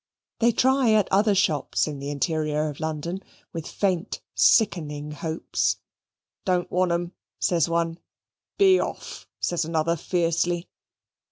[0.39, 3.19] They try at other shops in the interior of London,
[3.53, 5.77] with faint sickening hopes.
[6.43, 7.99] "Don't want 'em," says one.
[8.57, 10.71] "Be off," says another fiercely.